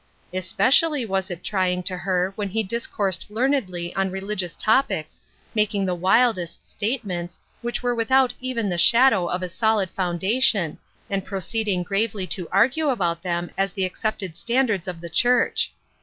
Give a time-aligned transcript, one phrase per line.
[0.33, 5.21] Especially was it trying to her when he dis coursed learnedly on religious topics,
[5.53, 11.23] making the wildest statements, which were without even the shadow of a solid foundation, and
[11.23, 15.71] proceeding gravely to argue about them as the accepted stan dards of the Church.